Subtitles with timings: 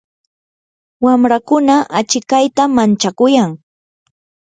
[1.03, 3.51] wamrakuna achikayta manchakuyan.